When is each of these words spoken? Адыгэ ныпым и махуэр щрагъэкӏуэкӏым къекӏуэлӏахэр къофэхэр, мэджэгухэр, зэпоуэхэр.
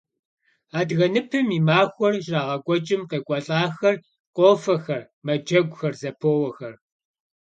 Адыгэ 0.79 1.07
ныпым 1.13 1.47
и 1.57 1.59
махуэр 1.67 2.13
щрагъэкӏуэкӏым 2.25 3.01
къекӏуэлӏахэр 3.09 3.95
къофэхэр, 4.35 5.03
мэджэгухэр, 5.25 5.93
зэпоуэхэр. 6.01 6.75